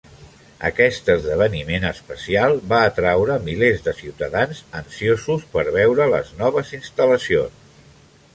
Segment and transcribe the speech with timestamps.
[0.67, 7.73] Aquest esdeveniment especial va atraure milers de ciutadans ansiosos per veure les noves instal·lacions.